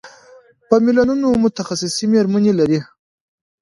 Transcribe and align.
په 0.67 0.75
میلیونونو 0.85 1.27
متخصصې 1.43 2.05
مېرمنې 2.13 2.53
لري. 2.59 2.79